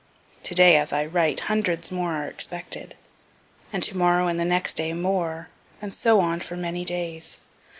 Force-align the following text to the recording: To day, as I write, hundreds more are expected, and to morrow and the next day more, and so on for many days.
To 0.41 0.55
day, 0.55 0.77
as 0.77 0.91
I 0.91 1.05
write, 1.05 1.41
hundreds 1.41 1.91
more 1.91 2.13
are 2.13 2.25
expected, 2.27 2.95
and 3.71 3.83
to 3.83 3.95
morrow 3.95 4.25
and 4.27 4.39
the 4.39 4.45
next 4.45 4.73
day 4.73 4.93
more, 4.93 5.49
and 5.79 5.93
so 5.93 6.19
on 6.21 6.39
for 6.39 6.57
many 6.57 6.83
days. 6.83 7.37